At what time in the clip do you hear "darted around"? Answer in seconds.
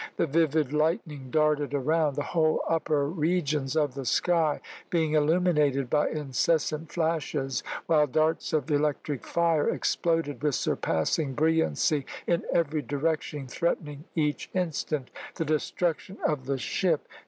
1.29-2.15